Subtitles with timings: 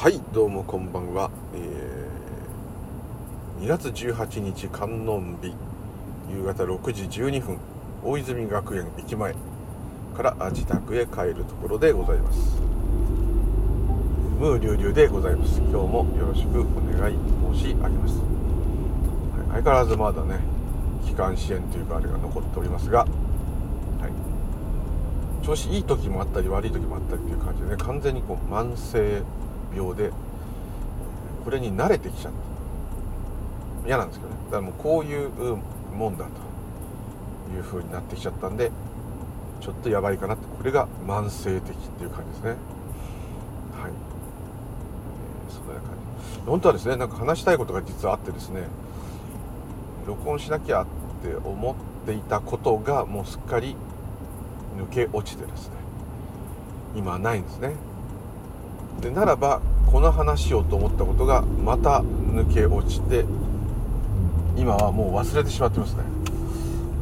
[0.00, 5.52] はいどうもこんばんは、えー、2月18日観音日。
[6.30, 7.58] 夕方6時12分。
[8.04, 9.34] 大泉学園駅前
[10.16, 12.60] から自宅へ帰るところでございます。
[14.38, 15.58] ムーリュウリュウでございます。
[15.58, 16.64] 今日もよろしくお
[16.96, 17.16] 願い
[17.56, 20.38] 申し上げます、はい、相変わらずまだね
[21.04, 23.06] 気管支炎というかあれが残っておりますが、は
[25.42, 29.24] い、調子いい時もあったり悪い時もあったりという感じでね完全にこう慢性
[29.74, 30.10] 病で
[31.44, 32.32] これに慣れてきちゃっ
[33.82, 33.88] た。
[33.88, 34.36] 嫌なんですけどね。
[34.46, 35.30] だからもうこういう
[35.94, 36.48] もんだと。
[37.48, 38.70] いう風になってきちゃったんで
[39.62, 40.44] ちょっとやばいかなって。
[40.54, 42.50] これが慢性的っていう感じですね。
[42.50, 42.58] はい、
[45.48, 45.82] えー、そんな感
[46.34, 46.40] じ。
[46.44, 48.64] 本当はですねなんか話したいことが実はあってですね
[50.06, 50.86] 録音しなきゃっ
[51.22, 51.74] て思っ
[52.06, 53.74] ていたことがもうすっかり
[54.76, 55.74] 抜け落ちてですね
[56.94, 57.72] 今はないんですね。
[59.00, 59.60] でならば
[59.90, 63.24] この話をと思ったことがまた抜け落ちて
[64.56, 66.02] 今はもう忘れてしまってますね。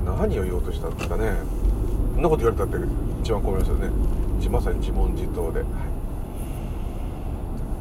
[0.04, 1.32] 何を言おうとしたんですかね。
[2.14, 2.86] そんなこと言われたって
[3.22, 3.90] 一番困りますよね。
[4.50, 5.68] まさに自問自答で、はい。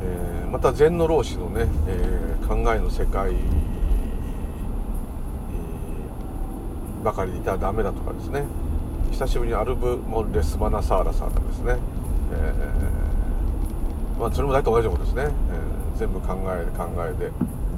[0.01, 3.35] えー、また禅の老子のね、えー、考えの世界
[7.03, 8.45] ばかりでいたらダメだとかですね。
[9.11, 11.75] 久しぶりにアルブ・モレス・マナサーラさんがですね、
[12.33, 13.14] えー
[14.19, 15.31] まあ、それも大体同じことですね、えー、
[15.99, 17.31] 全部考え考えで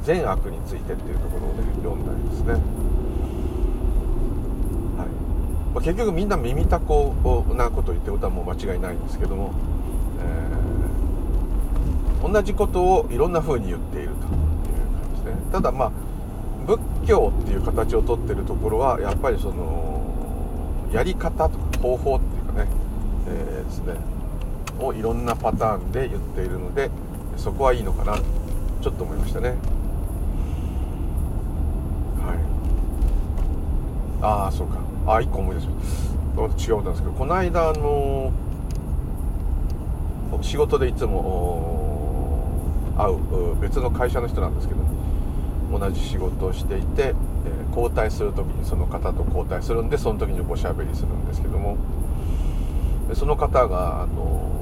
[0.03, 2.61] 善悪についてっていうところをね読んだりですね、はい。
[5.73, 7.15] まあ、結局みんな耳たこ
[7.55, 9.51] なこと言ってることはもう間違いないんですけども、
[12.21, 14.29] えー、同じことをいろんな風に言っているという感
[15.15, 15.41] じですね。
[15.51, 15.91] ただまあ
[16.67, 20.03] 仏教っていう形をとってるところはやっぱりその
[20.93, 22.69] やり方とか方法っていうかね、
[23.27, 23.95] えー、ですね。
[24.79, 26.89] をいろんなパターンで言っているので
[27.37, 28.17] そこはいいのかな。
[28.81, 29.49] ちょっと思いましたね。
[29.49, 29.55] は
[32.33, 32.37] い。
[34.21, 34.77] ああそうか。
[35.05, 36.17] あ1個思い出しました。
[36.37, 38.31] 違うことなんですけどこの間あの
[40.41, 42.43] 仕事でいつも
[42.95, 44.81] 会う別の会社の人なんですけど
[45.79, 47.13] 同じ仕事をしていて、
[47.45, 51.77] え交代する時にその方と交代するんでその時におしゃべりするんですけども
[53.13, 54.56] その方があの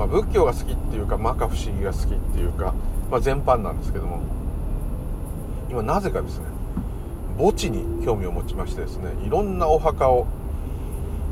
[0.00, 2.72] まあ、仏教が好きっていうか摩訶不思議が好きっていうか、
[3.10, 4.22] まあ、全般なんですけども。
[5.68, 6.46] 今なぜかですね
[7.38, 10.26] 墓地に興味を持ちましてですねいろんなお墓を、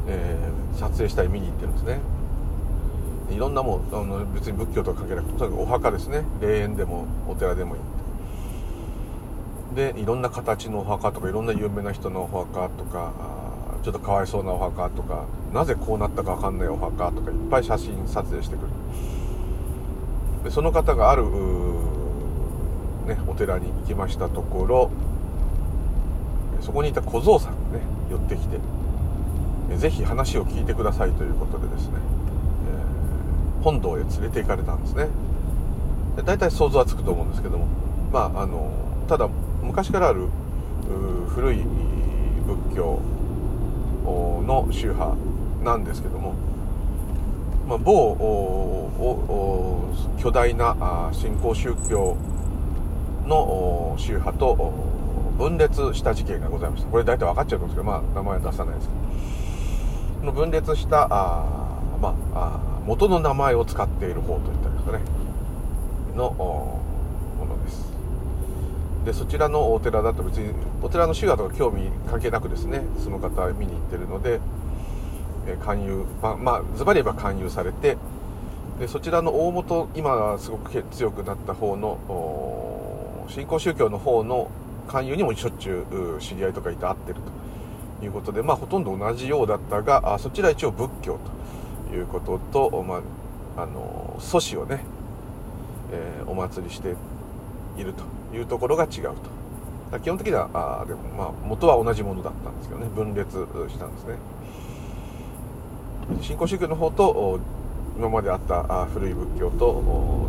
[0.07, 1.99] えー、撮影したり見に行ってるんですね。
[3.31, 6.23] いろんなもんあの別に仏教とは関係なくとにかくお墓ですね。
[6.41, 7.83] 霊園でもお寺でもいい
[9.75, 13.13] でいろんな形のお墓とかいろんな有名な人のお墓とか
[13.83, 18.69] ちょっとかわいそうなお墓とかなぜこうなったか分かんないお墓とかいっぱい写真撮影してくる。
[20.45, 21.25] でその方がある、
[23.07, 24.91] ね、お寺に行きましたところ
[26.61, 28.59] そこにいた小僧さんがね寄ってきて
[29.77, 31.95] ぜひ話を聞いてくださいということでですね、
[33.59, 35.09] えー、本堂へ連れて行かれたんですね。
[36.17, 37.67] で大体想像はつくと思うんですけども
[38.13, 38.71] まああの
[39.09, 39.29] ただ
[39.63, 40.29] 昔からある
[41.29, 41.59] 古い
[42.47, 43.01] 仏教
[44.47, 45.17] の宗派
[45.65, 46.35] なんですけども、
[47.69, 48.17] まあ、某
[50.19, 52.17] 巨大な新興宗教
[53.27, 54.73] の宗派と
[55.39, 56.91] 分裂した事件がございました。
[56.91, 58.89] これ大体分かっちゃうと思うんですけど、まあ、名前は出さないです
[60.21, 60.33] けど。
[60.33, 61.45] 分裂したあ、
[62.03, 65.01] まあ、元の名前を使っている方といったんですかね。
[66.17, 66.81] の
[69.09, 70.53] でそちらのお寺だと別に
[70.83, 74.39] お寺の宗派とか興味関係なくですねその方見に行ってるので、
[75.47, 77.97] え勧誘まあズバリ言えば勧誘されて
[78.79, 84.51] でそちらの大元今すごく強くなった方の新興宗教の方の
[84.89, 87.21] 勧誘にもしょっちゅう知り合いとかいて会ってる
[87.99, 91.19] ということでまあほとんど同じようだったがあそちら一応仏教
[91.89, 93.01] ということと、ま
[93.57, 94.85] あ、あの祖師をね、
[95.93, 96.95] えー、お祭りして
[97.79, 98.18] いると。
[98.35, 99.39] いうところが違うと。
[100.01, 102.87] 基本的にはあでもまあ元は同じものだったんですけどね。
[102.95, 104.17] 分裂したんですね。
[106.21, 107.41] 新興宗教の方と
[107.97, 109.73] 今まであった古い仏教と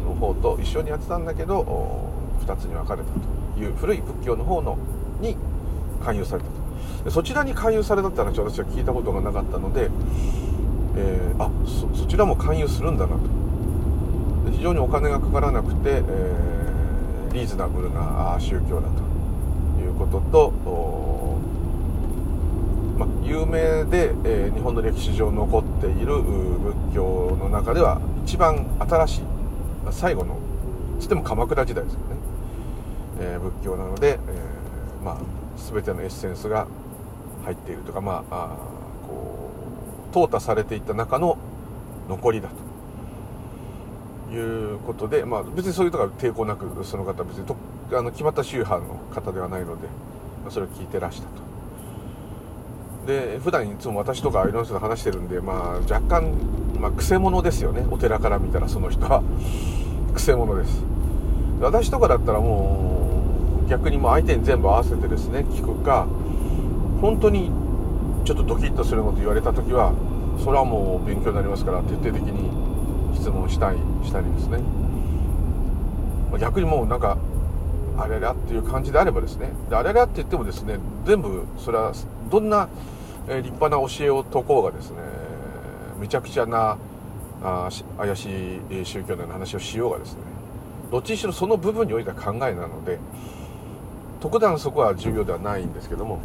[0.05, 2.11] の方と一緒にやってたんだけど
[2.45, 3.09] 2つに分かれた
[3.55, 4.77] という古い仏教の方の
[5.19, 5.35] に
[6.03, 6.49] 勧誘された
[7.05, 7.11] と。
[7.11, 9.89] そちらに勧誘されたって話を私は聞いたことがなかったので、
[10.95, 13.19] えー、あそちらも勧誘するんだなと。
[14.51, 16.58] 非常にお金がかからなくて、えー
[17.31, 20.53] リーズナブルな宗教だということと、
[22.97, 29.21] ま、有名で、えー、日本の歴史上残っている仏教の中では一番新しい
[29.91, 30.39] 最後の
[30.99, 32.05] つっても鎌倉時代ですよね、
[33.19, 35.17] えー、仏教なので、えー、ま、
[35.71, 36.67] 全てのエッセンスが
[37.45, 38.57] 入っているとかまあ
[39.07, 39.51] こ
[40.11, 41.37] う淘汰されていった中の
[42.07, 42.68] 残りだと。
[44.31, 47.55] いうことで、まあ、別にそういうとか抵抗なくその方は別にと
[47.91, 49.87] あの決まった宗派の方ではないので
[50.45, 51.49] まそれを聞いてらしたと。
[53.07, 56.31] で普段いつも私とかいろんな人と話してるんで、まあ、若干、
[56.79, 57.85] まあ、くせ者ですよね。
[57.89, 59.23] お寺から見たらその人は。
[60.13, 60.83] くせ者です。
[61.61, 66.07] 私とかだったらもう逆にもう相手に全部合わせてですね聞くか
[67.01, 67.51] 本当に
[68.25, 69.93] ちょっとドキッとすること言われた時は
[70.43, 72.68] それはもう勉強になりますから徹底的に
[73.19, 74.59] 質問したいしたりですね。
[76.39, 77.17] 逆にもうなんか
[77.97, 79.51] あれゃっていう感じであればですね。
[79.69, 81.93] であれゃって言ってもですね全部それは
[82.31, 82.69] どんな
[83.27, 84.97] 立派な教えを説こうがですね
[85.99, 86.77] めちゃくちゃな
[87.43, 90.19] あ怪しい宗教の話をしようがですね
[90.91, 92.99] どっちにしろその部分においては考えなので
[94.19, 96.19] 特段そこは重要ではないんですけども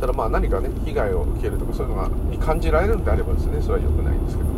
[0.00, 4.54] ただまあ何かね被害を受けるとかそういうのがに感じられるんであればですねそれは良くないんですけどそ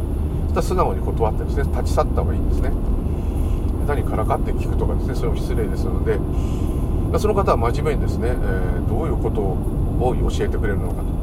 [0.57, 2.71] した素直に断ってですね立ち去った方がいいんですね。
[3.87, 6.19] 何からかって聞くとかですねそれも失礼ですので
[7.21, 11.17] その方は真面目にですね、えー、どういうことを教えてくれるのかと。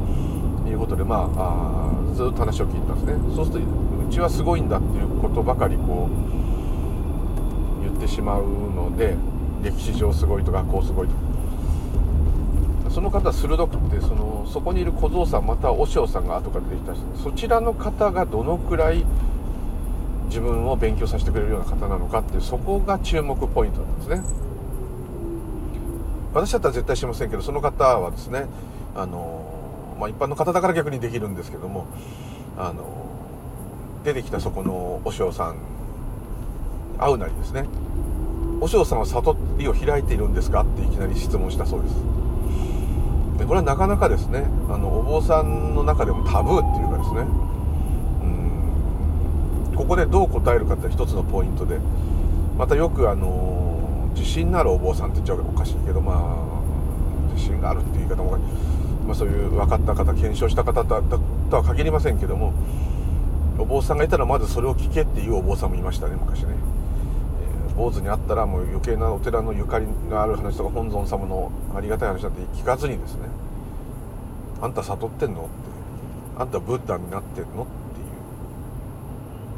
[0.66, 3.34] いうことでまああずっと話を聞いたんですね。
[3.36, 3.66] そうすると
[4.08, 9.14] うちはすごいんだっていうことばかりこう言ってしまうので
[9.62, 14.23] 歴史上すごいとかこうすごいとその方鋭くてその
[14.54, 19.04] そこにいる小僧さんまたは和尚さんが後から出てきた人そちらの方がどのくらい
[20.26, 24.22] 自分を勉強させてくれるような方なのかっていうそこが注目ポイントなんですね。
[26.34, 28.46] 私だったら絶対しませんけどその方はですね
[28.94, 31.86] あの、まあ、一般の方だから逆にできるんですけども
[32.56, 33.06] あの
[34.04, 35.56] 出てきたそこの和尚さん
[36.98, 37.66] 会うなりですね
[38.60, 42.23] 和尚さんは悟りを開いているんですかっていきなり質問したそうです。
[43.38, 44.44] でこれはなかなかですね。
[44.68, 47.20] あのお坊さんの中でもタブーっていうかですね。
[49.70, 49.76] うん。
[49.76, 51.78] ここでどう答えるかって一つのポイントで。
[52.56, 58.38] またよくあの自信のあるお坊さんって言っちゃうおかしいけどまあ自信があるっていう言い方も、
[59.06, 60.94] まあ、そういう分かった方検証した方と
[61.56, 62.52] は限りませんけども
[63.58, 66.54] お坊さんがいたらまずそれを聞けっていうお坊さんもいましたね昔ね。
[67.76, 73.22] 坊主に会ったらもう余計なお寺のゆかりがある話とか本尊様のありがたい話なんて聞かずにですね
[74.62, 75.50] あんた悟ってんのって
[76.38, 77.66] あんたブッダになってんのっていう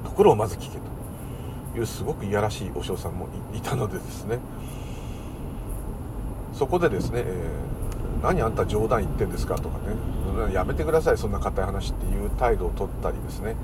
[0.04, 4.38] ところをまず聞けというすごくいやらしいお嬢さんもいたのでですね。
[6.54, 9.96] そこでですね、えー、何あんた冗談言ってんですかとかね。
[10.52, 13.56] やめてくださいそんな硬い話っていう態度をとったりですね。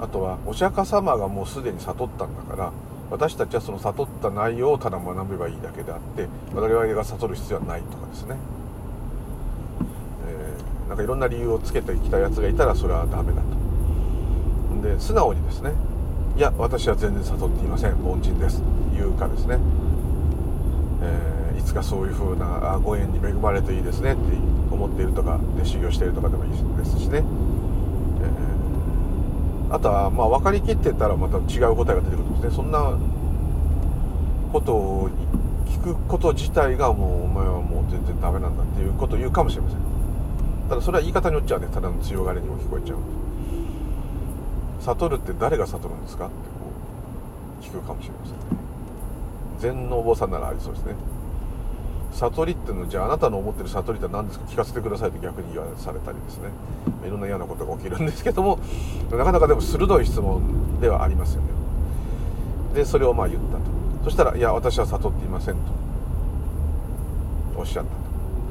[0.00, 2.72] あとはお釈迦様がもうすでに悟ったんだから
[3.10, 8.36] 私たちはその悟った内容をただ学べばいいだけであって我々が悟る必要はないとかですね、
[10.26, 14.88] えー、なんかいろんな理由をつけてきたやつがいたらそれはダメだと。
[14.88, 15.72] で素直にですね
[16.36, 18.62] いや私は全然悟っていません凡人です。
[18.94, 19.58] 言うかですね、
[21.02, 24.22] えー、いつかそういう風なご縁に恵まれていいですねって
[24.70, 27.22] 思っているとかで修行しているとかでもいいですしね。
[29.70, 32.98] あとはまあ分かりきってたらまた違う答えが出てくるでそんな
[34.52, 35.08] ことを
[35.66, 39.78] 聞くこと自体がもうお前はもう全然ダメなんだっていうことを言うかもしれません。
[40.68, 42.98] ただそれは言い方によっちゃねただの強がりにも聞こえちゃう。
[44.80, 46.42] 悟るって誰が悟るんですかってこ
[47.60, 48.34] う聞くかもしれません。
[48.34, 48.40] ね
[49.60, 50.94] 禅のお坊さんならありそうですね。
[52.12, 54.44] 悟りっていうのじゃああなたの思ってる悟りって何ですか？
[54.46, 56.50] 聞かせてくださいと逆に言わされたりですね。
[57.06, 58.58] いろんな嫌なことが起きるんですけども
[59.10, 61.61] なかなかでも鋭い質問ではありますよね。
[62.74, 63.62] でそれをまあ言ったと
[64.04, 64.24] そした。
[64.24, 65.60] ら「いや私は悟っていません」と
[67.56, 67.90] おっしゃった。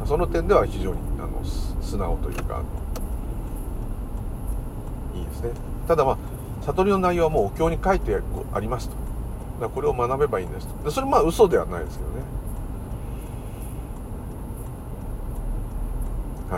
[0.04, 2.62] とその点では非常にあの素直というか
[5.16, 5.52] いいですね。
[5.88, 6.18] ただまあ
[6.66, 8.22] 悟りの内容はもうお経に書いて
[8.54, 8.96] ありますと。
[9.60, 10.84] だこれを学べばいいんですと。
[10.86, 12.16] でそれまあ嘘ではないですけどね。
[16.52, 16.58] は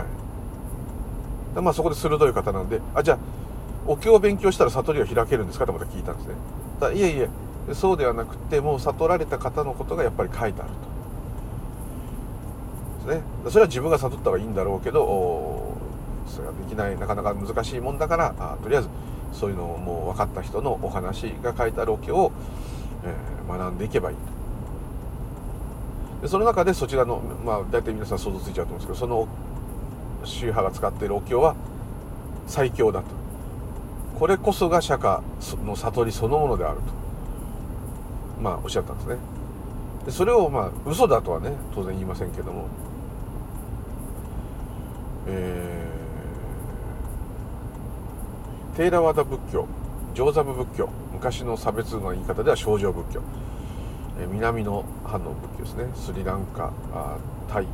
[1.60, 1.62] い。
[1.62, 3.18] まあ、そこで鋭い方なんであじゃあ
[3.86, 5.64] お経を勉強したら悟りは開けるんですか？
[5.64, 6.34] ってまた聞いたんですね。
[6.80, 7.28] だいえいえ
[7.72, 10.70] そうではなくてもう悟られた方のことがやっぱり書いてある
[13.04, 13.08] と。
[13.08, 13.22] ですね。
[13.50, 15.74] それは自分が悟った方がいいんだろうけど
[16.26, 18.88] それはできないなかなか難しいもんだからあとりあえず
[19.32, 22.32] そういうのをもう分かった人のお話が書いてあるお経を、
[23.04, 24.22] えー、学んでいけばいいと。
[26.22, 29.28] でその中でそちらのまあ大体皆さん想像ついちゃうと思うんですけどその
[30.24, 31.54] 宗派が使っているお経は
[32.46, 33.06] 最強だと。
[34.18, 35.20] これこそが釈迦
[35.64, 37.03] の悟りそのものであると。
[38.40, 39.16] まあおっしゃったんですね。
[40.06, 42.66] でそれをまあ嘘だとはね当然言いませんけども。
[45.26, 49.66] えー、テーラワダ仏教
[50.12, 53.22] 上座部仏教昔の差別の言い方では少女仏教、
[54.20, 55.90] えー、南の藩の仏教ですね。
[55.94, 57.16] スリランカあ
[57.50, 57.66] タイ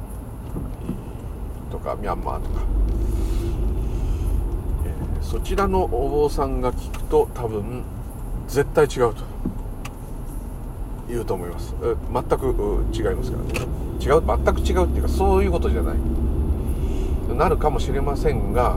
[1.72, 2.60] とかミャンマーとか、
[4.84, 7.82] えー、そちらのお坊さんが聞くと多分
[8.46, 9.24] 絶対違うと。
[11.10, 11.74] 言うと思います。
[11.80, 13.66] 全く違いますからね。
[14.00, 15.96] 違う全く違うっていうかそういうことじゃない。
[17.36, 18.76] なるかもしれませんが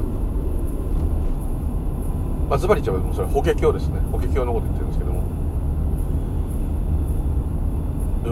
[2.49, 3.99] まあ、ズバリ言っちゃえばそれ法華経ですね。
[4.11, 5.23] 法華経のこと言ってるんですけども。
[8.25, 8.31] うー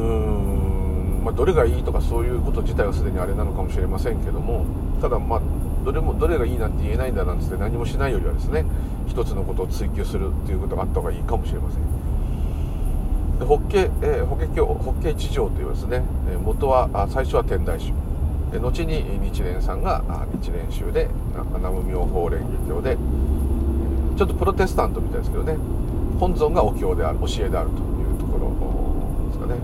[1.21, 4.65] ん、まあ、どれがいいとかそういうこと自体はすでにあれなのかもしれませんけども
[5.01, 5.41] ただまあ
[5.83, 8.65] どれもどれがいいなんて言えないんだなんつって何もしないよりはですね
[9.07, 12.10] 一つのことを追求するっていうことがあった方がいいかもしれません。
[13.45, 16.03] 法華、えー、法華経法華一条というですね
[16.43, 17.93] 元は最初は天台宗。
[18.59, 20.03] 後に日蓮さんが
[20.41, 21.09] 日蓮宗で
[21.55, 22.97] 南無妙法蓮華経で
[24.17, 25.57] ちょっとプロテスタントみたいですけどね。
[26.19, 28.51] 本尊がお経である教えであるというところ
[29.27, 29.55] ですかね。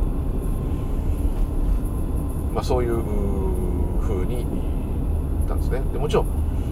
[2.56, 4.46] まあそういうふうに言
[5.46, 5.82] ったんですね。
[5.94, 6.28] でもちろん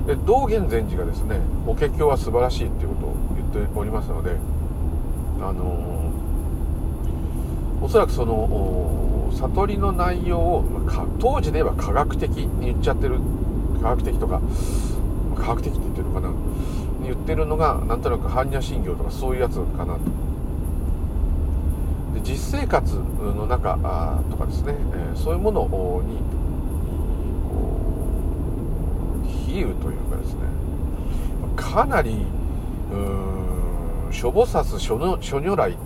[0.08, 4.38] で道元禅師がですね法華経は素晴らしいっていうことを言っておりますので
[5.42, 6.12] あの
[7.86, 10.64] おそらくその悟りの内容を
[11.20, 13.20] 当時で言えば科学的に言っちゃってる
[13.80, 14.42] 科学的とか
[15.36, 16.34] 科学的って言ってるのかな？
[17.04, 20.00] 言ってるのがなんとなく般若心経とかそういうやつかなと。
[22.16, 23.78] で実生活の中
[24.32, 24.74] とかですね、
[25.14, 26.02] え、そういうものにこ
[29.24, 30.40] う比喩というかですね。
[31.56, 32.26] かなり
[32.92, 35.78] うん諸菩薩諸の諸如来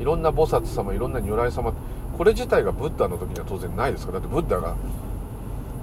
[0.00, 1.72] いろんな菩薩様いろんな如来様
[2.16, 4.20] これ自体がブッダの時には当然ないですから。
[4.20, 4.76] だってブッダが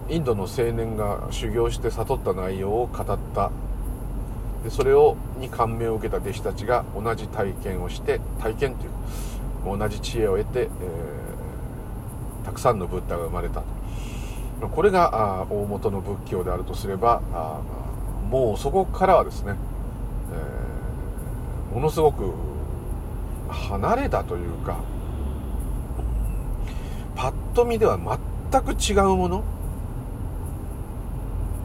[0.10, 3.52] インドの青年が修行して悟った内容を語った。
[4.64, 13.64] でそれをに感銘を受けた弟子たちが同じ体験をして体験という同じ知恵を得て、えー、たくさんのブッダが生まれた
[14.62, 14.68] と。
[14.68, 17.60] これがあ大元の仏教であるとすればあ
[18.30, 19.56] もうそこからはですね、
[21.72, 22.32] えー、ものすごく
[23.52, 24.78] 離れたというか
[27.16, 27.98] パッと見では
[28.52, 29.44] 全く違うもの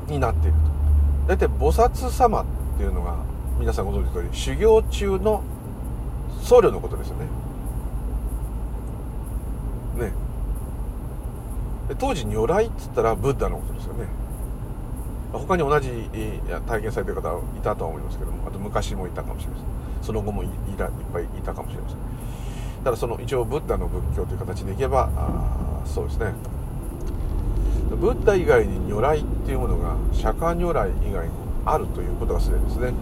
[0.09, 0.57] になっている
[1.27, 1.35] と。
[1.35, 2.45] 大体菩薩様っ
[2.77, 3.17] ていうのが
[3.59, 5.43] 皆さんご存知の通り修行中の
[6.43, 7.25] 僧侶のことですよね。
[10.07, 10.13] ね。
[11.99, 14.07] 当時如来っつったらブッダのことですよね。
[15.33, 16.11] 他に同じ
[16.67, 19.76] 体験されてる方いたとは思いますけどもあと昔もいたかもしれません。
[20.07, 20.47] その後もい
[20.79, 21.99] らいっぱいいたかもしれません。
[22.85, 26.33] ただその一応ブッダの仏教という形でいけばあそうですね。
[28.01, 31.33] ブッダ以外に如来っていうものが釈迦如来以外に
[31.65, 32.93] あるということがすでにですね、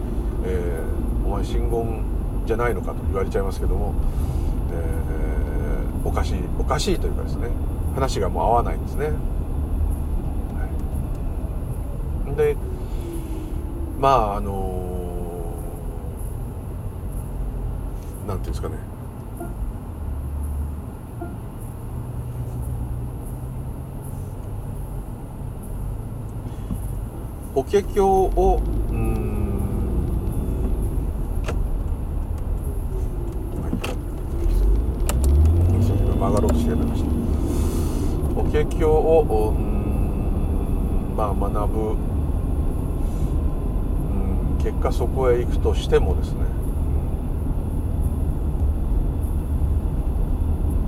[0.45, 2.03] えー、お前真言
[2.47, 3.93] じゃないのかと言われちゃいますけども、
[4.71, 7.49] えー、おかしいおかしいというかですね
[7.93, 9.13] 話がもう合わないんですね、は
[12.33, 12.55] い、で
[13.99, 14.94] まああの
[18.27, 18.75] 何ていうんですかね。
[27.53, 29.25] 法華経をうん。
[36.19, 37.09] 曲がろうとしてやめました
[38.35, 41.93] 法華経をうんまあ学ぶう
[44.53, 46.39] ん結果そこへ行くとしてもですね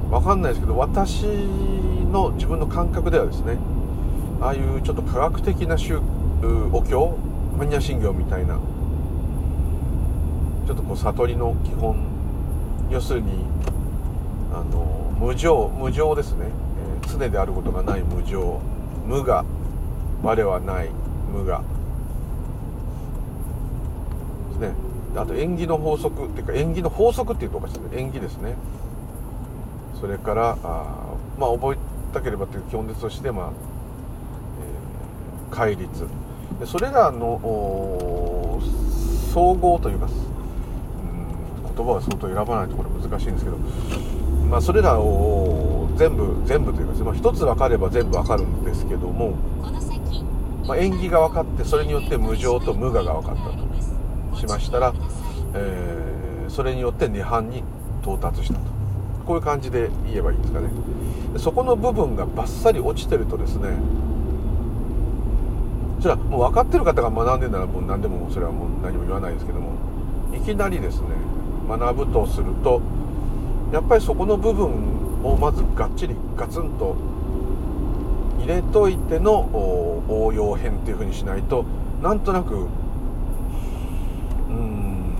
[0.09, 1.23] わかんないですけど私
[2.11, 3.57] の自分の感覚ではですね
[4.41, 5.97] ああいうちょっと科学的な宗
[6.71, 7.17] お経
[7.57, 8.59] 般若心経みたいな
[10.67, 11.97] ちょっとこう悟りの基本
[12.91, 13.31] 要するに
[14.53, 16.45] あの無常無常ですね、
[17.03, 18.61] えー、常であることがない無常。
[19.05, 19.45] 無我。
[20.21, 20.89] 我はない。
[21.33, 21.63] 無我。
[24.49, 24.73] ですね。
[25.15, 28.01] あと縁起の法則っていうか縁起の法則っていうとおかしいですね。
[28.01, 28.55] 縁起ですね。
[29.99, 31.77] それからあまあ覚え
[32.13, 33.51] たければという基本ですとしてまあ、
[35.49, 35.87] えー、戒律。
[36.59, 38.59] でそれらの
[39.33, 43.57] 総合というか、うん、言葉は相当選ばないところ難しいんですけど、
[44.49, 49.35] まあ、それらを全部全部というか、まあ、一つ分かれば全部分かるんですけども、
[50.65, 53.67] まあ、縁起が分かってそれによって無常と無我が分かったと。
[54.37, 54.93] しましたら、
[55.55, 57.63] えー、それによって涅槃に
[58.01, 58.76] 到達したと。
[59.27, 60.69] こういう感じで言えばいいんですかね。
[61.37, 63.69] そこの部分がバッサリ落ちてるとですね
[65.99, 69.73] それはもう分かってる方が学んでるならもう何でもそれはもう何も言わないですけども
[70.35, 71.07] いきなりですね
[71.67, 72.81] 学ぶとすると
[73.73, 74.67] やっぱりそこの部分
[75.23, 76.95] をまずがっちりガツンと
[78.39, 81.65] 入れといての応用編っていうふうにしないと
[82.01, 82.67] なんとなく
[84.49, 85.13] うん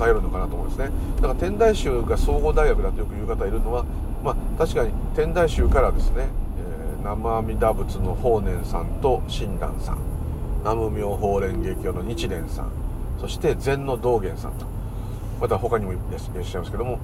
[0.00, 0.90] 偏るのかなと思うんですね。
[1.16, 3.84] だから天台宗が総合大学だとよく言う方いるのは
[4.24, 9.98] まあ確かに天台宗からですね、えー、南無阿弥陀仏の法然さんと親鸞さん
[10.60, 12.70] 南無妙法蓮華経の日蓮さん
[13.20, 14.66] そして禅の道元さんと
[15.40, 16.98] また他にもいらっしゃいますけども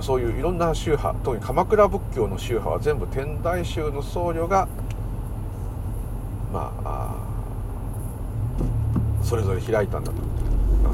[0.00, 4.68] そういういろんな宗派特に鎌倉仏教の宗派は全部天台宗の僧侶が
[6.52, 7.16] まあ
[9.24, 10.37] それぞれ開いたんだと。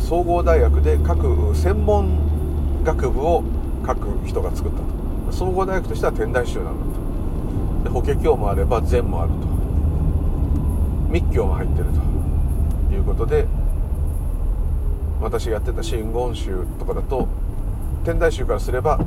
[0.01, 3.43] 総合大学で各専門学部を
[3.85, 5.33] 各人が作ったと。
[5.33, 7.85] 総合大学としては天台宗なんだと。
[7.85, 9.37] で法華経もあれば禅もあると。
[11.11, 12.15] 密教も入ってると。
[12.95, 13.47] いうことで
[15.21, 17.27] 私がやってた真言宗とかだと
[18.05, 19.01] 天台宗からすれば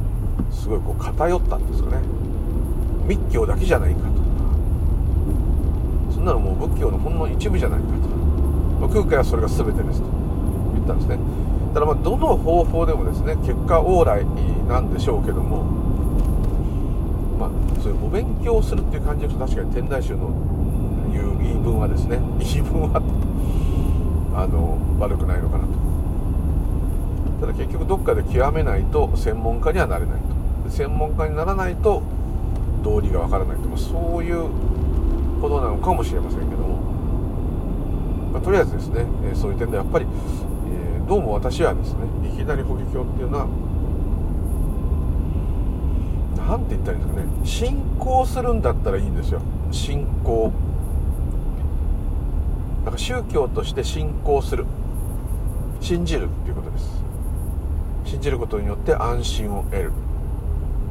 [0.51, 2.00] すごいこう偏ったんですよね。
[3.06, 4.08] 密教だけじゃないかと。
[6.13, 7.86] そんなのもう仏教のほんの一部じゃないか
[8.82, 8.88] と。
[8.89, 10.08] 空海はそれが全てですと。
[10.88, 11.20] ったんですね。
[11.74, 14.25] ただまあどの方法でもですね結果往来
[14.67, 15.63] なんでしょうけども
[17.38, 20.32] まあそういうお勉強するっていう感じで確かに天台宗の
[21.12, 23.01] 言う言い分はですね言い分は
[24.36, 25.70] あの悪くないのかなと。
[27.41, 30.20] ただ結局どっかで極めないと専門家にはなれない
[30.65, 30.72] と。
[30.72, 32.01] 専門家にならないと
[32.84, 33.70] 道理がわからないと。
[33.70, 34.50] かそういう
[35.39, 36.77] ことなのかもしれませんけども、
[38.34, 40.06] まあ、とりあえずですね、えそういう点でやっぱり、
[41.07, 43.47] どうも私はですねいきなり法華経っていうのは
[46.36, 49.41] 何て言ったらいいんですかね信仰するんだったらいいんですよ。
[49.71, 50.51] 信仰。
[52.84, 54.65] だから宗教として信仰する。
[55.79, 56.89] 信じるっていうことです。
[58.05, 59.91] 信じることによって安心を得る。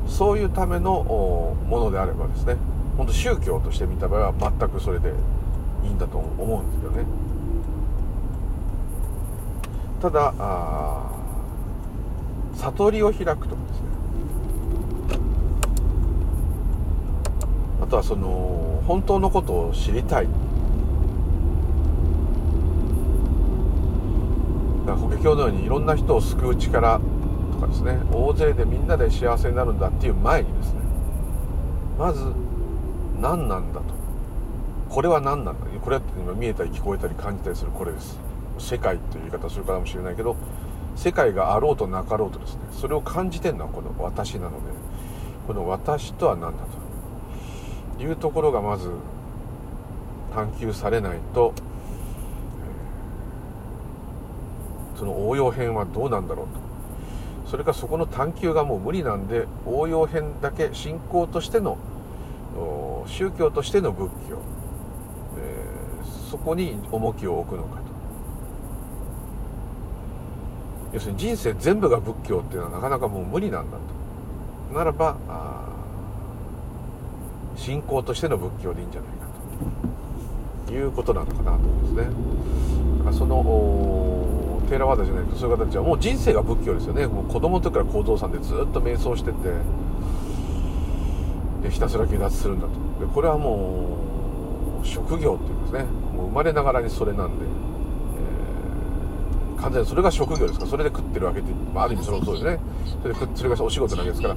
[0.08, 1.02] そういうための
[1.68, 2.56] ものであればですね
[2.96, 5.12] 本当宗教として見た場合は全くそれで
[5.84, 7.35] いいんだと思うんですけどね。
[10.06, 10.32] ただ
[12.54, 13.86] 悟りを開くとかですね。
[17.82, 20.28] あとはその本当のことを知りたい。
[24.86, 27.00] 法華経のようにいろんな人を救う力
[27.54, 27.98] とかですね。
[28.12, 30.82] 大勢でみんなで幸せになるんだっていう前にですね。
[31.98, 32.32] まず
[33.20, 33.86] 何なんだと。
[34.88, 35.66] これは何なんだ。
[35.82, 38.24] これって今見えたり聞こえたり感じたりするこれです。
[38.58, 40.36] 世界という言い方をするかもしれないけど
[40.96, 44.56] 世界があろうとなかろうとですねそれを感じてるのはこの私なので
[45.46, 46.86] この私とは何だと。
[47.98, 48.90] いうところがまず
[50.34, 51.54] 探求されないと
[54.98, 57.50] その応用編はどうなんだろうと。
[57.50, 61.78] それかそこの探求がもう無理なんで応用編だけ信仰としての
[63.06, 64.38] 宗教としての仏教、
[66.30, 67.76] そこに重きを置くのか
[70.85, 73.76] と要するに人生全部が仏教っていうのはなかなかもう無理なんだ
[74.70, 74.74] と。
[74.74, 75.14] ならば
[77.54, 79.26] 信仰としての仏教でいいんじゃないか
[80.66, 82.14] ということなのかなと思うんですね。
[83.12, 83.44] その
[84.70, 87.06] テーラワーダじゃないとそういう方たちはもう人生が仏教ですよね。
[87.06, 89.38] もう子供の時から行動さんでずっと瞑想してて
[91.62, 92.72] でひたすら下脱するんだと。
[93.06, 93.98] でこれはも
[94.82, 95.84] う職業っていうんですね。
[96.16, 97.44] もう生まれながらにそれなんで、
[99.66, 102.58] 完全にそれが職業ですからそれで食ってるわけで、まあ、ある意味それもそうですね。
[103.02, 104.34] それでそれがお仕事なわけですから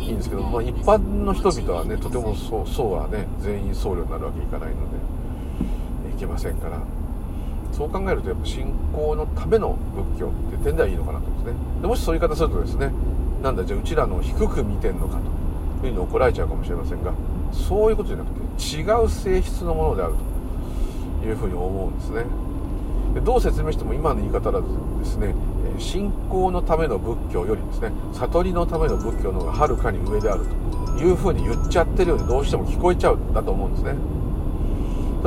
[0.00, 6.78] いいんですけど、まあ、一般の人々はねとてもそうそうはね全員僧侶になるわけにいかないのでいけませんから。
[7.72, 9.76] そう考えるとやっぱ信仰のための
[10.14, 11.60] 仏教って点ではいいのかなと思うんですね。
[11.82, 12.90] でもしそういう言い方するとですね
[13.42, 15.18] なんだじゃあうちらの低く見てんのか
[15.80, 17.12] というふうに怒られちゃうかもしれませんが
[17.52, 20.14] そういうことじゃなくて違う性質のものである
[21.20, 22.24] というふうに思うんですね。
[23.16, 24.62] でどう説明しても今の言い方だと
[24.98, 25.34] ですね
[25.78, 30.44] 信仰のための仏教よりですね悟りのための仏教の方がはるかに上である
[30.98, 33.94] というふうに言っちゃってるようにどうしても聞こえちゃうんだと思うんですね。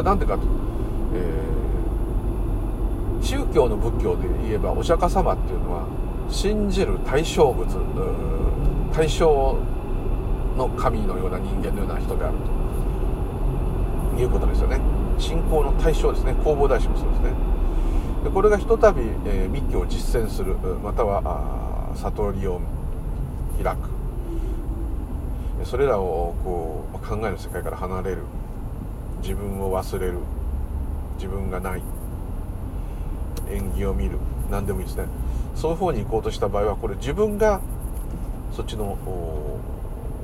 [0.03, 0.43] なんでかと、
[1.15, 1.49] えー
[3.21, 5.85] 宗教の仏教で言えばお釈迦様っていうのは
[6.29, 7.67] 信じる対象物
[8.93, 9.57] 対象
[10.55, 12.37] の神のような人間のような人である
[14.15, 14.79] ということですよね。
[15.17, 16.33] 信仰の対象ですね。
[16.39, 17.48] 弘法大師もそうですね。
[18.23, 22.59] でこれがひとたび、えー、密教を実践するまたは悟りを
[23.63, 23.89] 開く。
[25.65, 28.23] それらをこう考えの世界から離れる。
[29.21, 30.19] 自分を忘れる。
[31.15, 31.81] 自分がない。
[33.51, 34.17] 演技を見る。
[34.49, 35.05] 何でもいいですね。
[35.55, 37.59] そういう方に行こうとした場合はこれ自分が
[38.55, 38.97] そっちの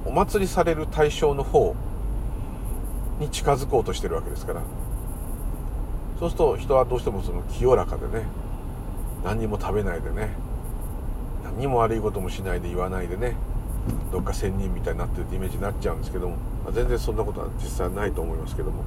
[0.05, 1.75] お祭りされる対象の方
[3.19, 4.61] に近づこうとしてるわけですから。
[6.19, 8.25] そうすると人はどうしてもその清らかでね
[9.23, 10.29] 何にも食べないでね
[11.43, 13.35] 何にも悪いこともしないで言わないでね
[14.11, 18.83] どっか仙人みたいになってるってイメージになっちゃうんですけども、まあ、全然そんなことは実際ないと思いますけども。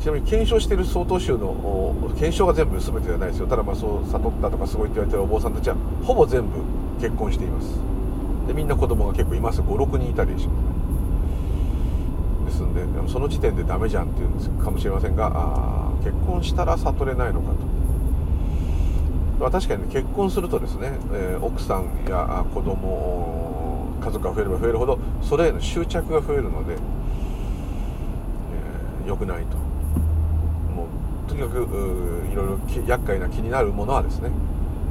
[0.00, 3.46] ちなみに検証してる曹洞宗の検証が全部全てじゃないですよ。
[3.46, 6.58] ただまあそう悟ったとかすごいって言われてるお坊さんたちはほぼ全部
[7.00, 7.78] 結婚しています。
[8.46, 9.62] でみんな子供が結構います。
[9.62, 10.63] 56人いたりします
[12.54, 17.74] ですんでその時点でダメじゃんっていうんですかもしれませんがあ結婚したら悟れないのかと。
[19.40, 29.56] まあ、確かに、ね、結婚するとですね、えー、奥さんや子供家族が増えれば増えるほどそれへの執着が増えるので、えー、良くないと。
[30.72, 30.86] も
[31.26, 31.56] うとにかく
[32.32, 34.30] いろいろ厄介な気になるものはですね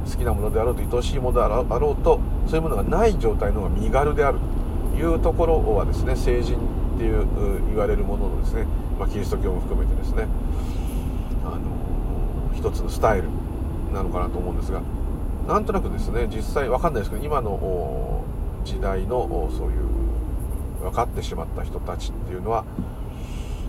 [0.04, 4.38] 好きなものであろうと愛しいものであろうとそういうものがない状態の方が身軽である
[4.94, 6.58] というところはですね成人
[7.04, 8.64] ていう言われるもののですね、
[8.98, 10.26] まあ、キリスト教も含めてですね
[11.44, 11.60] あの
[12.56, 13.28] 一つのスタイル
[13.92, 14.80] なのかなと思うんですが
[15.46, 18.24] なんとなくですね実際わかんないですけど今の
[18.64, 19.84] 時代のそういう
[20.80, 22.64] 分かってしまった人たちっていうのは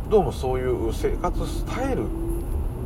[0.10, 2.06] どうもそういう生活スタイル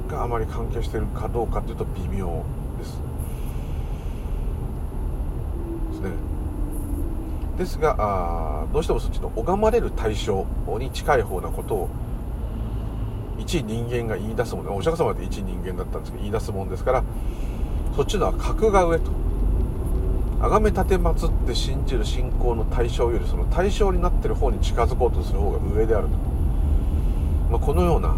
[0.10, 2.44] があまり関係してるかどうかというと微妙
[2.80, 2.98] です
[5.92, 6.12] ですね
[7.60, 10.48] ですがあどうしてもそっちの拝まれる対象
[10.80, 11.90] に近い方なことを
[13.38, 17.04] 一人間が言い出すものお釈迦様って一人間だったんですけど言い出すもんですから
[17.96, 19.12] そっちのは格が上と。
[20.42, 26.14] 崇め立てまつって信じる信仰の対象よりその対象になってる方に近づこうとする方が上であると、
[27.52, 28.16] まあ、このような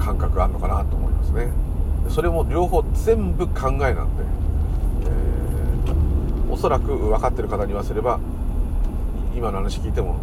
[0.00, 1.52] 感覚があるのかなと思いますね。
[2.08, 4.24] それも両方全部考えなんで、
[6.50, 8.20] おそらく分かってる方に言わせれば
[9.34, 10.18] 今の話聞いても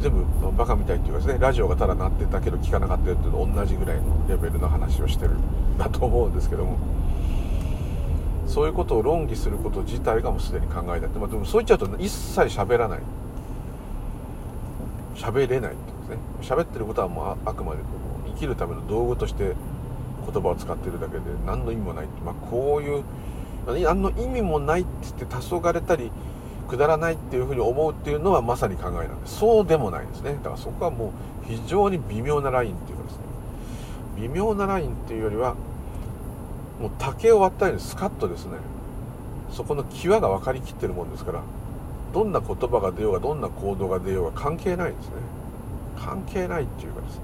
[0.00, 6.78] 全部バカみたいっていうかですねラジオがただ鳴ってたけど聞かなかったよっていうのと同じぐらいのレベルの話をしてるんだと思うんですけども
[8.46, 13.00] そういうことを論議すること自体がもうすでに考えたって、まあ、でもそう言っちゃうと一切喋らない。
[15.14, 16.56] 喋れないってことですね。
[16.56, 17.80] 喋ってることはもうあくまで
[18.34, 19.54] 生きるための道具として
[20.32, 23.02] 言葉を使ってるだけで何の意味もないまあ、こういう
[23.66, 26.10] 何の意味もないって言って黄昏たり
[26.68, 30.34] くだらないっていうふうに思うっていうのはまさに考えなんでそうでもないですね。
[30.34, 31.12] だからそこはも
[31.46, 33.22] う非常に微妙なラインっていうかですね。
[34.16, 35.54] 微妙なラインっていうよりは
[36.80, 38.58] もう竹を割ったようにスカッとですね
[39.50, 41.42] そこの際が分かりきってるもんですから
[42.12, 45.12] どんな言葉が出ようがどんな行動が出ようが関係ないですね。
[45.98, 47.20] 関係ないっていうかですね。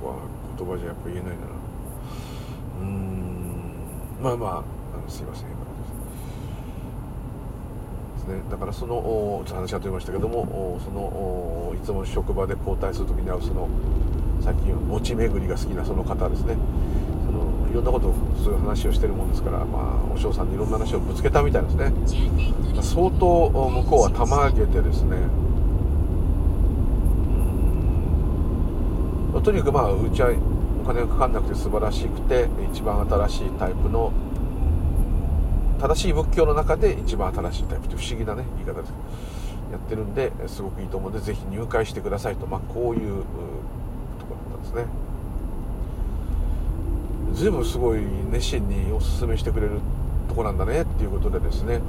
[0.00, 0.16] ここは
[0.56, 1.57] 言葉じゃやっぱ言えないな。
[2.80, 4.22] うん。
[4.22, 5.54] まあまあすいませんで
[8.18, 8.42] すね。
[8.50, 13.68] だからそのちょっと話が飛びましたけどもそのいつも職場で交代する時に会うその
[14.40, 16.56] 最近餅巡りが好きなその方ですね。
[17.26, 21.92] そのいろんなことをそういう話をしてるもんですから、まあ、お嬢さんにいろんな話をぶつけたみたいですね。
[22.80, 25.16] 相当向こうはたまげてですね。
[29.42, 30.30] とにかくまあうちは
[30.88, 34.10] 金がかかんなくて素晴らしくて一番新しいタイプの
[35.78, 43.22] 正しい仏教の中で一番新しいタイプって不思議なね言い方ですけどやってるんですごくいいと思うのでぜひ入会してくださいと、まあ、こういう
[44.18, 44.86] とこだったんですね。
[47.34, 49.80] 随分すごい熱心におすすめしてくれる
[50.28, 51.80] とこなんだねっていうことでですね、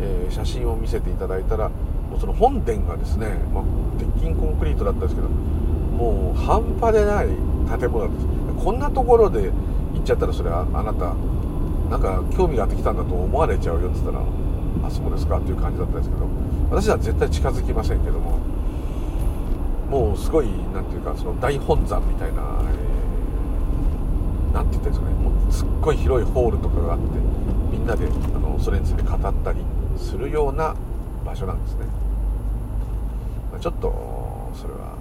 [0.00, 1.70] えー、写真を見せていただいたら
[2.10, 3.64] もうその本殿がですね、まあ、
[3.98, 8.26] 鉄筋コンクリートだったんですけどもう半端でない建物です。
[8.64, 9.50] こんなところで
[9.94, 11.14] 行っちゃったらそれはあなた
[11.90, 14.24] なんか興味があってきたんだと思われちゃうよって言ったら
[14.86, 16.26] あそうですかっていう感じだったんですけど
[16.70, 18.38] 私は絶対近づきませんけども
[19.90, 22.42] もうすごい何ていうかその大本山みたいな
[24.52, 25.14] 何、えー、て言ったんですかね。
[25.14, 27.04] もうすっごい広いホールとかがあって
[27.70, 29.60] みんなであのそれについて語ったり
[29.98, 30.74] するような
[31.24, 31.86] 場所なんですね。
[33.52, 34.96] まちょっとそれは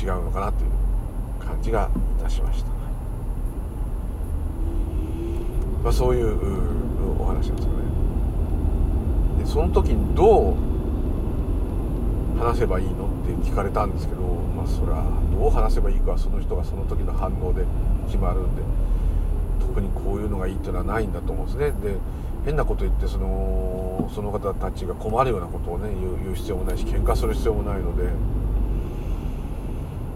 [0.00, 0.70] 違うのかなという
[1.44, 2.70] 感じがいたしました。
[5.82, 6.36] まあ、そういう
[7.20, 7.80] お話なんですよね。
[9.40, 10.54] でその時にどう
[12.38, 17.64] 話せばいいのって聞かれたんですけど、まあそれはどう話せばいいかはその人がその時の反応で
[18.06, 18.62] 決まるんで
[19.60, 21.70] 特にこういうのがいいっていうのはないんだと思うんですね。
[21.82, 21.96] で
[22.44, 28.08] 変なこと言ってそのその方たちが困るようなことをね言う言う必要もないし喧嘩する必要もないので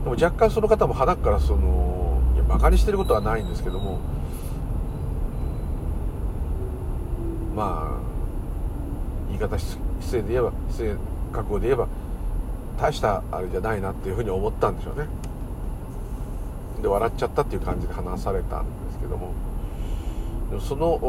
[0.04, 3.98] でも若干その方も鼻からそのいやバカにしてることはないんですけども
[7.56, 8.00] まあ
[9.28, 9.78] 言い方失
[10.12, 10.94] 礼で言えば失礼
[11.32, 11.88] 覚悟で言えば
[12.78, 15.06] 大したあれじゃないなっていうふうに思ったんでしょうね。
[16.82, 19.32] で笑っちゃったっていう感じで話されたんですけども
[20.60, 21.00] その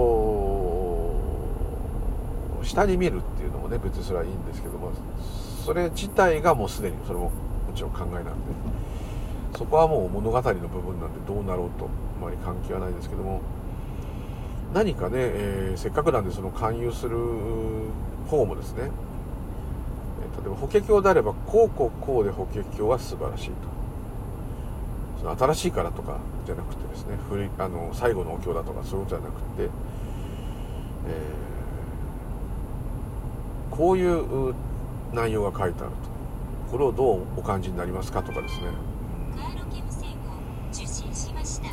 [2.63, 4.93] 下に見るっていうのもね別にそれはいいんですけども
[5.65, 7.31] それ自体がもうすでにそれもも
[7.75, 8.31] ちろん考えなんで。
[9.57, 13.41] そこはもう物語の部分なんでどうなろうとあまり関係はないですけども
[14.73, 17.17] 何かね、えー、せっかくなんでその勧誘する
[18.27, 18.89] 方もですね、
[20.35, 23.53] えー、例えば法華経であればこうこうこうで法華経は素晴らしいと。
[25.19, 29.69] その新しいからとかじゃなくてですね古いあの最後のお経だとかそういうことじゃなくて、
[31.07, 34.53] えー、こういう
[35.13, 36.15] 内容が書いてあると。
[36.71, 38.94] これをどうお感じになりますかとかですね。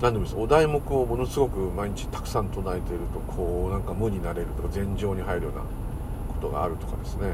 [0.03, 0.43] 何でもいいです。
[0.43, 5.67] お題目をものすごく毎日たくさん唱えているとこうなんか無になれるとか禅情に入るようなこ
[6.41, 7.29] とがあるとかですね、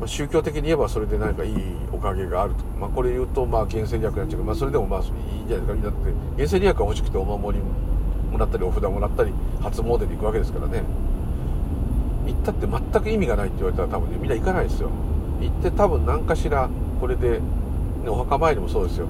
[0.00, 1.54] まあ、宗教的に言えばそれで何かいい
[1.92, 5.08] おかげがあると、まあ、これ言うとまあ原生利益になっちゃうけど、まあ、それでもまあいい
[5.44, 5.88] んじゃないですか。
[5.88, 7.64] だって原生利益が欲しくてお守り
[8.32, 10.82] もらったりお札もらったり初詣で行くわけですからね。
[12.26, 14.90] 行ったって全く意味がないって言われたら多分ねみんな行かないですよ。
[15.40, 16.68] 行って多分何かしら
[17.00, 17.40] これで、ね、
[18.08, 19.06] お墓参りもそうですよ。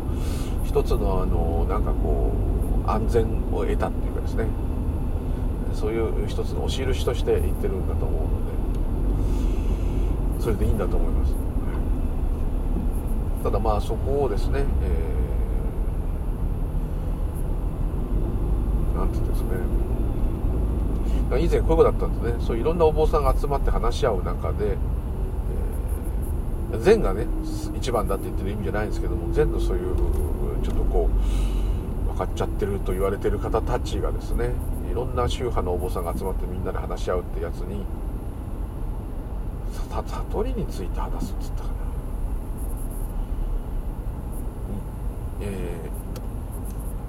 [0.74, 2.32] 一つのあのなんかこ
[2.84, 4.48] う安全を得たっていうかですね。
[5.72, 8.34] そういう一つのお印として言ってるんだと思うので。
[10.42, 11.32] それでいいんだと思います、
[13.44, 19.48] ただまあそこをですね、えー、なんて言うんですね。
[21.40, 22.44] 以前こういうことだったんですね。
[22.44, 24.76] そういろんなお坊さんが集まって話し合う中で、
[26.72, 27.28] えー、禅がね
[27.76, 29.94] 一番だって言ってる意味じゃないんですけども禅のそういう
[30.64, 31.10] ちょっとこ
[32.06, 34.50] う分かっちゃってると言われてる方たちがですね
[34.90, 37.84] いろんな宗派のお坊さんが集まってみんなで話し合うってやつに
[39.90, 41.74] 悟りについて話すっつったかな。
[45.40, 45.90] え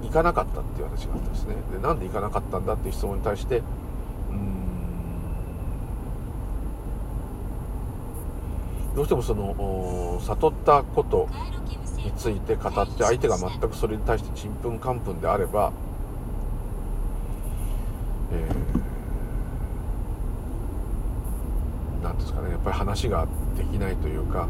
[0.02, 1.56] ー、行かなかったっていう話があったんですね。
[1.72, 3.62] でなんで行かなかったんだっていう質問に対して
[4.30, 4.56] うん。
[8.96, 11.28] どうしてもその悟ったこと。
[12.06, 15.74] について語って相手が全くそれに対してちんぷんかんぷんであれば、
[18.32, 24.48] えー、なんですかねやっぱり話ができないというか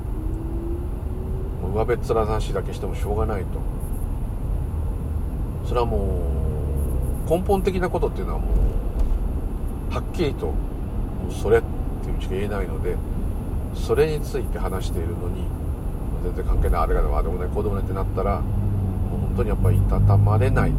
[1.61, 3.59] もう上べっ面なしだけしてもしょうがないと。
[5.65, 6.21] それはも
[7.25, 8.47] う根本的なことっていうのはも
[9.89, 10.53] うはっきりと
[11.41, 11.61] それっ
[12.03, 12.95] ていうしか言えないので
[13.73, 15.64] それについて話しているのに
[16.25, 20.71] 全然関係ないあれがあでもないこうでもないってなったらもう本当にやっぱりいたたまれない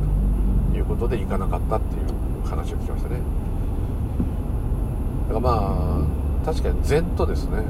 [0.72, 3.20] ということで行かなかったっていう話を聞きましたね。
[5.28, 6.02] だからま
[6.42, 7.62] あ確かに禅とですね。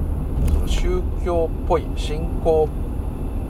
[0.48, 2.68] その宗教っぽい信仰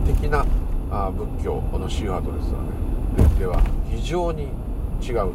[0.07, 0.45] 的な
[0.91, 3.39] あ仏教この宗派とですよね。
[3.39, 4.49] では非常に
[5.03, 5.31] 違う。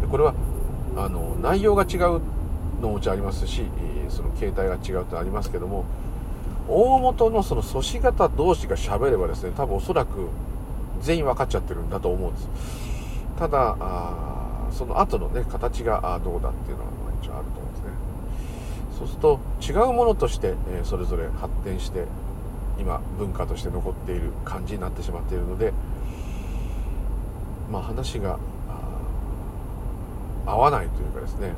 [0.00, 0.34] でこれは
[0.96, 2.20] あの内容が違う
[2.80, 3.62] のもちありますし
[4.08, 5.84] その形態が違うってありますけども
[6.68, 10.28] 大元のその祖師方同士が喋ればですね多分おそらく
[11.02, 12.48] 全員分かっちゃってるんだと思うんです。
[13.38, 16.90] ただあその後のね形がどうだっていうのは
[17.22, 17.90] 一応あると思うんですね。
[18.98, 22.04] そうすると違うものとして、えそれぞれ発展して
[22.78, 25.72] 今文化として残っている感じになってしまっているので
[27.70, 28.38] まあ話が
[30.46, 31.52] 合わないというかですね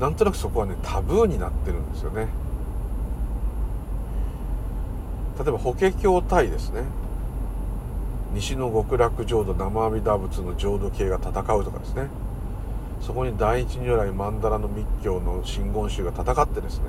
[0.00, 2.26] なんとなくそこはねタブーになってるんですよね。
[5.38, 6.84] 例えば法華経対ですね。
[8.34, 12.08] 西の極楽浄土生阿弥陀仏の浄土系が戦うとかですね。
[13.02, 16.84] そこに第一如来曼荼羅の密教の真言宗が戦ってですね。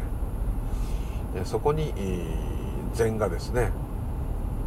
[1.46, 1.94] そこに
[2.94, 3.72] 禅がですね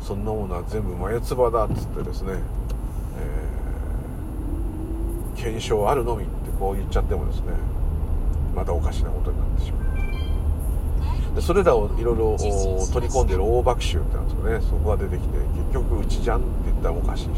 [0.02, 2.33] そんなものは全部眉唾だっつってですね、
[5.35, 7.74] えー、検証あるのみってこう言っちゃってもですね
[8.55, 9.85] またおかしなことになってしまう。
[11.35, 15.38] でそれらをいろいろ取り込んでる大爆臭ってなんですかねそこが出てきて
[15.73, 17.29] 結局うちじゃんって言ったらおかしいし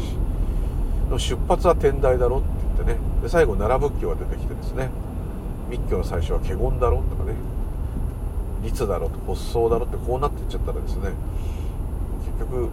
[1.09, 4.89] の出発は天台だろって言ってねで最後奈良仏教が出てきてですね、
[5.69, 7.33] 密教の最初は華厳だろとかね
[8.61, 11.11] 律だろと発想だろってこうなっていっちゃったらですね
[12.37, 12.69] 結局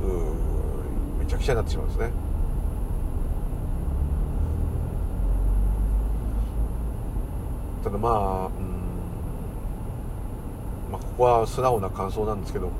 [1.20, 2.10] めちゃくちゃになってしまうんですね
[7.98, 8.84] まあ、うん。
[10.94, 12.70] まあ、ここは素直な感想なんですけど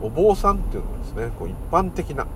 [0.00, 2.26] お坊さんっていうのはですねこう一般的な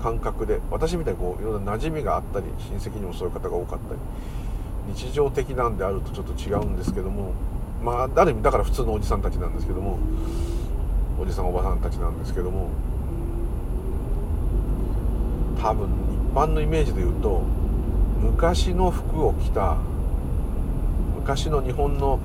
[0.00, 7.32] 感覚で私みたいにこういろんな馴染みがあったり親戚にもそういう方が多かったり日常的なんであるとちょっと違うんですけども
[7.82, 9.98] まあある意味だから普通のおじさんたちなんですけども
[11.20, 12.70] おじさんおばさんたちなんですけども
[15.60, 15.88] 多分
[16.30, 17.42] 一般のイメージで言うと
[18.20, 19.76] 昔の服を着た
[21.28, 22.18] 昔の日本の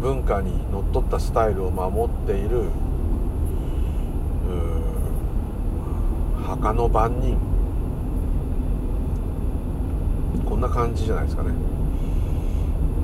[0.00, 2.62] 文化にのっとったスタイルを守っている
[6.46, 7.36] 墓の番人。
[10.48, 11.50] こんな感じじゃないですかね。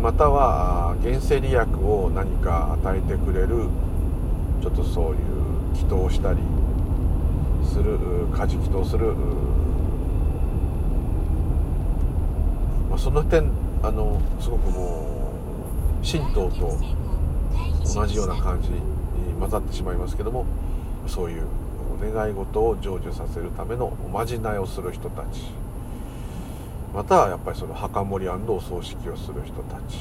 [0.03, 3.68] または原生利益を何か与えてくれる
[4.62, 5.18] ちょっとそういう
[5.75, 6.38] 祈祷したり
[7.70, 7.98] する
[8.33, 9.12] 家事祈祷する、
[12.88, 15.32] まあ、その点あのすごくも
[16.02, 16.78] う神道と
[17.94, 18.80] 同じような感じに
[19.40, 20.46] 混ざってしまいますけども
[21.08, 21.46] そういう
[22.00, 25.62] お願い事を成就させるためのおまじないをする人たち。
[26.94, 29.98] またはやっぱりその墓守お葬式をする人たち。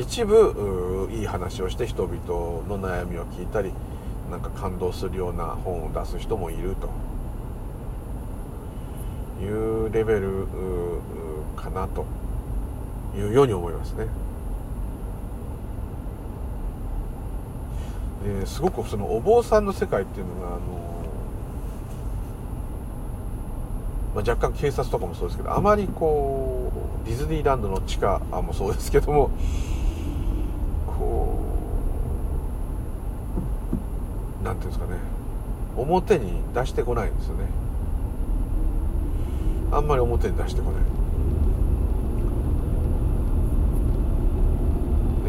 [0.00, 3.72] 一部いい話をして人々の悩みを聞いたり
[4.30, 6.88] なんか感動するような本を出す人もいると
[9.42, 10.46] いうレベル
[11.58, 12.06] かなと
[13.16, 14.06] いうように思いますね。
[18.24, 20.58] ですごくそのお坊さんの世界っていうのがあの、
[24.16, 26.72] まあ、若干警察とかもそうですけどあまりこ
[27.04, 29.30] うディズニーランドの地下もそうですけども
[30.86, 31.38] こ
[34.42, 34.98] うなんていうんですかね
[35.76, 37.44] 表に出してこないんですよね
[39.70, 40.97] あんまり表に出してこない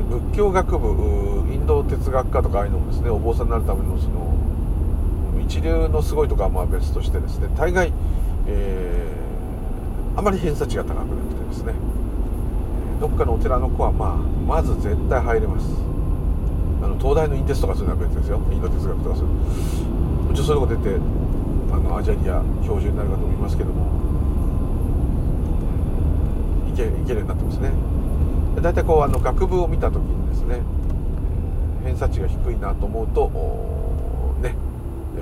[0.01, 4.38] 仏教学部インド哲学科とかああいうのもですねお坊さんになるためのその
[5.41, 7.91] 一流のすごいとかはまあ別としてですね大概、
[8.47, 11.73] えー、あまり偏差値が高くなくてですね
[12.99, 15.67] どっかのお寺の子は、まあ、まず絶対入れます。
[16.83, 18.41] あの東大のインテスとかするのは別ですよ。
[18.51, 20.95] インド哲学とかするもちそういうとこ出て
[21.71, 23.99] あのアジアリア教授になるかと思いますけども。
[26.69, 27.71] いけいけるようになってますね。
[28.55, 30.62] 大体こうあの学部を見た時にですね
[31.83, 33.29] 偏差値が低いなと思うと
[34.41, 34.55] ね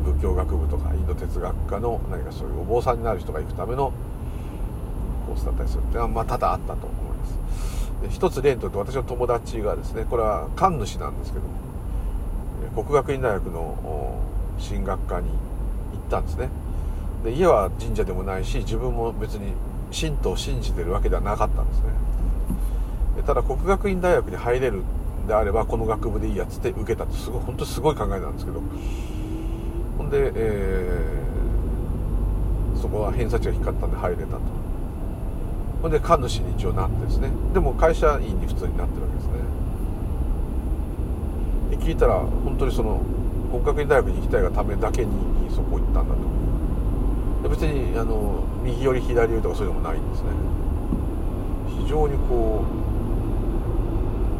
[0.02, 3.94] 仏教学部とかインド哲学科の何かそういうお坊さんになる人が行くための
[5.28, 8.02] コースだったりするっていうのはまあ多々あったと思います。
[8.02, 14.20] で一つ例にとって私の友達がですねこれは神主なんですけども国学院大学の
[14.60, 16.50] 進学科に行ったんですね。
[17.24, 19.52] で家は神社でもないし自分も別に
[19.92, 21.86] 神道を信じてるわけではなかったんですね。
[23.28, 28.62] ただ国学院大学に入れるんであればこの学部でいいやつって受けたってすごい本当すごい考えなんですけど。
[29.98, 34.40] ほんで、えー、そこは偏差値が低かったんで入れたと。
[35.82, 37.30] ほんで神主に一応なってですね。
[37.54, 39.34] でも会社員に普通になってるわけですね。
[41.72, 43.02] で聞いたら本当にその
[43.52, 45.12] 国学院大学に行きたいがためだけに
[45.54, 46.22] そこ行ったんだと。
[47.44, 50.30] で別にあの右寄り左寄りとかそういうのもないんですね。
[51.84, 52.87] 非常にこう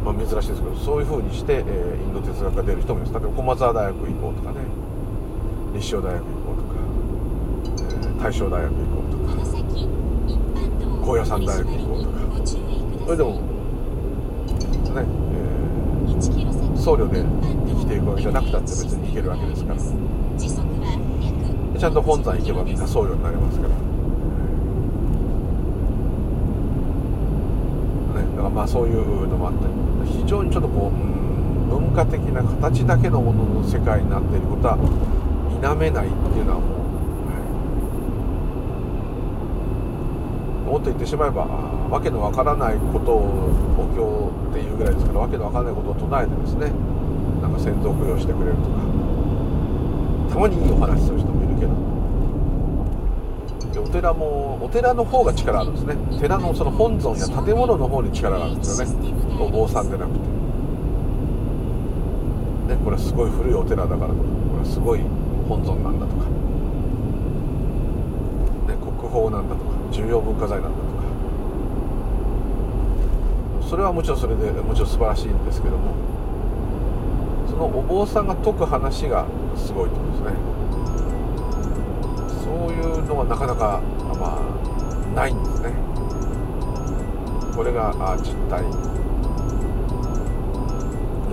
[0.08, 3.12] まあ、珍しいですけどそういうふうにして、えー、インド哲学が出る人もいます。
[3.12, 4.56] 例えば駒澤大学行こうとかね。
[5.74, 6.72] 立正大学行こうとか、
[7.76, 9.36] えー、大正大学行こうとか。
[11.04, 12.16] 高野山大学行こうとか。
[13.04, 13.40] それでもね、
[14.96, 17.22] えー、僧侶で
[17.68, 19.80] 生きていくわけじゃなくたって別に行けるわけですから。
[21.78, 23.74] ちゃんと本山行けばみんな僧侶になれますから
[28.36, 29.72] だかまあそういうのもあったり
[30.24, 36.80] 非常にちょっとこう、うん、文化的な形だけのものの世界になっていることは否めないっていうのはもう、
[40.64, 46.72] はい、もっと言ってしまえばわけのわからないことをお経っていうぐらいですからわけのわからないことを唱えてですね
[47.40, 48.80] なんか先祖供養してくれるとか
[50.32, 51.37] たまにいいお話する人も
[53.88, 55.96] お寺もお寺の方が力あるんですね。
[56.20, 58.94] 寺のその本尊や建物の方に力があるんですよね。
[59.40, 60.18] お坊さんでなくて。
[62.68, 65.00] ねこれすごい古いお寺だからとかこれすごい
[65.48, 66.24] 本尊なんだとか、
[68.68, 70.88] ね、国宝なんだとか重要文化財なんだとか。
[73.70, 75.94] それはもちろんそれでもちろん素晴らしいんですけども
[77.48, 79.24] そのお坊さんが説く話が
[79.56, 80.32] すごいところですね。
[82.48, 83.82] そういうのはなかなか
[84.18, 84.40] まあ
[85.14, 85.70] ないんですね。
[87.54, 87.92] これが
[88.24, 88.64] 実態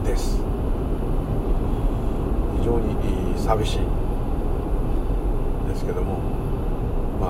[0.04, 0.42] です。
[2.60, 2.98] 非常に
[3.40, 3.78] 寂しい
[5.70, 6.20] ですけども
[7.22, 7.28] ま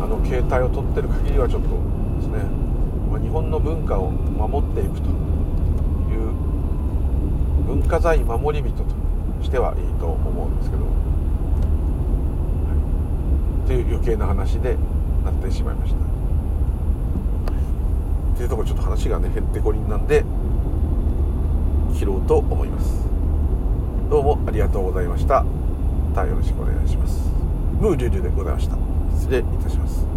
[0.00, 1.74] ああの携帯を取ってる限りはちょっとで
[2.22, 2.42] すね、
[3.08, 5.29] まあ、日本の文化を守っていくと。
[7.88, 8.84] 化財守り人と
[9.42, 10.90] してはいいと思うんですけど、は
[13.64, 14.76] い、という余計な話で
[15.24, 15.98] なってしまいました。
[16.00, 16.02] っ
[18.36, 20.24] ていうところちょっと話がねへんてこりんなんで
[21.94, 23.04] 切ろうと思います。
[24.08, 25.42] どうもありがとうございました。
[25.42, 25.50] ま
[26.14, 27.28] たよろしくお願いします。
[27.80, 28.76] ムーリュリュでございました。
[29.14, 30.09] 失礼いたします。